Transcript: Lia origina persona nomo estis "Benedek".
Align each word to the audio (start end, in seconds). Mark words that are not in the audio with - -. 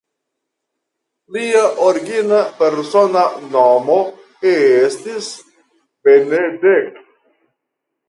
Lia 1.35 1.61
origina 1.89 2.39
persona 2.63 3.27
nomo 3.59 4.01
estis 4.57 5.33
"Benedek". 6.11 7.03